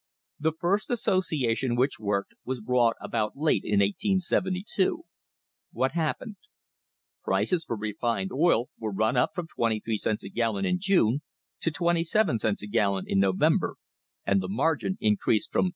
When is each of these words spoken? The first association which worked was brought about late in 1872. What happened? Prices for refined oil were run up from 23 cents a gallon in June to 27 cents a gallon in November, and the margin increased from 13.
The 0.39 0.53
first 0.59 0.89
association 0.89 1.75
which 1.75 1.99
worked 1.99 2.33
was 2.43 2.59
brought 2.59 2.95
about 2.99 3.33
late 3.37 3.61
in 3.63 3.81
1872. 3.81 5.03
What 5.71 5.91
happened? 5.91 6.37
Prices 7.23 7.65
for 7.65 7.75
refined 7.75 8.31
oil 8.33 8.69
were 8.79 8.91
run 8.91 9.15
up 9.15 9.35
from 9.35 9.45
23 9.45 9.97
cents 9.99 10.23
a 10.23 10.29
gallon 10.29 10.65
in 10.65 10.79
June 10.79 11.21
to 11.59 11.69
27 11.69 12.39
cents 12.39 12.63
a 12.63 12.67
gallon 12.67 13.05
in 13.07 13.19
November, 13.19 13.75
and 14.25 14.41
the 14.41 14.49
margin 14.49 14.97
increased 14.99 15.51
from 15.51 15.65
13. 15.65 15.69